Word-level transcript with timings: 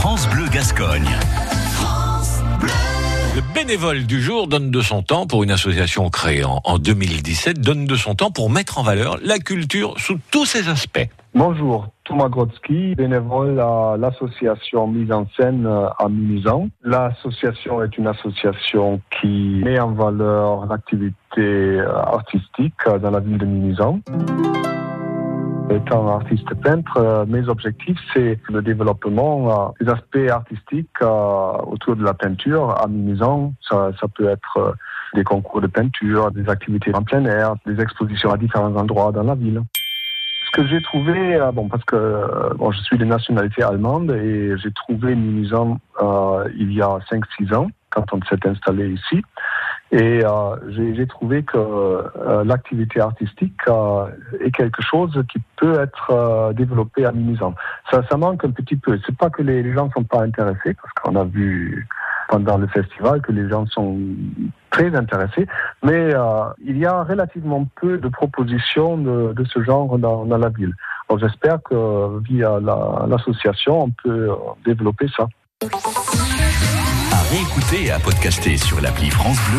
France 0.00 0.26
Bleu 0.30 0.46
Gascogne. 0.50 1.10
Le 3.36 3.54
bénévole 3.54 4.06
du 4.06 4.22
jour 4.22 4.48
donne 4.48 4.70
de 4.70 4.80
son 4.80 5.02
temps 5.02 5.26
pour 5.26 5.42
une 5.42 5.50
association 5.50 6.08
créée 6.08 6.42
en, 6.42 6.62
en 6.64 6.78
2017, 6.78 7.60
donne 7.60 7.84
de 7.84 7.96
son 7.96 8.14
temps 8.14 8.30
pour 8.30 8.48
mettre 8.48 8.78
en 8.78 8.82
valeur 8.82 9.18
la 9.22 9.38
culture 9.38 10.00
sous 10.00 10.18
tous 10.30 10.46
ses 10.46 10.70
aspects. 10.70 11.06
Bonjour, 11.34 11.88
Thomas 12.04 12.30
Grodzki, 12.30 12.94
bénévole 12.94 13.60
à 13.60 13.96
l'association 13.98 14.86
Mise 14.86 15.12
en 15.12 15.26
scène 15.36 15.66
à 15.66 16.08
Mimizan. 16.08 16.70
L'association 16.82 17.82
est 17.82 17.98
une 17.98 18.06
association 18.06 19.02
qui 19.20 19.60
met 19.62 19.78
en 19.78 19.92
valeur 19.92 20.64
l'activité 20.64 21.78
artistique 21.78 22.72
dans 23.02 23.10
la 23.10 23.20
ville 23.20 23.36
de 23.36 23.44
Mimizan. 23.44 24.00
Étant 25.86 26.08
artiste 26.08 26.52
peintre, 26.62 26.96
euh, 26.98 27.24
mes 27.26 27.48
objectifs, 27.48 27.98
c'est 28.12 28.38
le 28.48 28.60
développement 28.60 29.72
euh, 29.78 29.84
des 29.84 29.90
aspects 29.90 30.30
artistiques 30.30 30.88
euh, 31.00 31.52
autour 31.66 31.96
de 31.96 32.04
la 32.04 32.12
peinture 32.12 32.76
à 32.78 32.86
Mimizan. 32.86 33.54
Ça, 33.66 33.90
ça 34.00 34.06
peut 34.08 34.28
être 34.28 34.74
des 35.14 35.24
concours 35.24 35.60
de 35.60 35.66
peinture, 35.66 36.30
des 36.32 36.48
activités 36.48 36.94
en 36.94 37.02
plein 37.02 37.24
air, 37.24 37.54
des 37.66 37.80
expositions 37.80 38.30
à 38.30 38.36
différents 38.36 38.74
endroits 38.76 39.12
dans 39.12 39.22
la 39.22 39.34
ville. 39.34 39.62
Ce 40.46 40.60
que 40.60 40.66
j'ai 40.66 40.82
trouvé, 40.82 41.38
bon, 41.54 41.68
parce 41.68 41.84
que 41.84 42.54
bon, 42.56 42.72
je 42.72 42.80
suis 42.82 42.98
de 42.98 43.04
nationalité 43.04 43.62
allemande 43.62 44.10
et 44.10 44.56
j'ai 44.58 44.72
trouvé 44.72 45.14
Mimizan 45.14 45.78
il 46.56 46.72
y 46.72 46.82
a 46.82 46.98
5-6 47.10 47.54
ans 47.54 47.68
quand 47.90 48.04
on 48.12 48.20
s'est 48.28 48.46
installé 48.46 48.90
ici. 48.90 49.22
Et 49.92 50.24
euh, 50.24 50.56
j'ai 50.68 51.06
trouvé 51.08 51.42
que 51.42 51.56
euh, 51.56 52.44
l'activité 52.44 53.00
artistique 53.00 53.58
euh, 53.66 54.06
est 54.40 54.52
quelque 54.52 54.82
chose 54.82 55.20
qui 55.32 55.38
peut 55.56 55.80
être 55.80 56.52
développé 56.54 57.04
à 57.04 57.12
Mimizan. 57.12 57.54
Ça, 57.90 58.02
ça 58.08 58.16
manque 58.16 58.44
un 58.44 58.50
petit 58.50 58.76
peu. 58.76 58.98
C'est 59.04 59.16
pas 59.16 59.30
que 59.30 59.42
les, 59.42 59.72
gens 59.72 59.86
ne 59.86 59.90
sont 59.90 60.04
pas 60.04 60.22
intéressés, 60.22 60.74
parce 60.74 60.92
qu'on 61.02 61.16
a 61.16 61.24
vu 61.24 61.88
pendant 62.28 62.58
le 62.58 62.68
festival 62.68 63.20
que 63.20 63.32
les 63.32 63.48
gens 63.48 63.66
sont 63.66 63.98
très 64.70 64.94
intéressés, 64.94 65.48
mais 65.82 66.14
il 66.64 66.78
y 66.78 66.86
a 66.86 67.02
relativement 67.02 67.66
peu 67.80 67.98
de 67.98 68.08
propositions 68.08 68.96
de, 68.96 69.44
ce 69.52 69.60
genre 69.64 69.98
dans, 69.98 70.24
la 70.24 70.48
ville. 70.50 70.74
J'espère 71.18 71.60
que 71.64 72.20
via 72.20 72.60
l'association, 73.08 73.78
la, 73.78 73.84
on 73.84 73.90
peut 73.90 74.30
développer 74.64 75.08
ça. 75.16 75.26
À 77.12 77.22
réécouter 77.32 77.86
et 77.86 77.90
à 77.90 77.98
podcaster 77.98 78.56
sur 78.56 78.80
l'appli 78.80 79.10
France 79.10 79.38
Bleu. 79.50 79.58